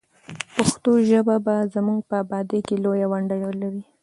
[0.55, 3.81] پښتو ژبه به زموږ په ابادۍ کې لویه ونډه ولري.